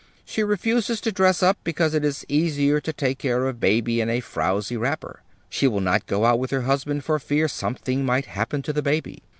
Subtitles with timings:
[0.25, 4.09] She refuses to dress up, because it is easier to take care of baby in
[4.09, 5.21] a frowzy wrapper.
[5.47, 8.81] She will not go out with her husband for fear something might happen to the
[8.81, 9.21] baby.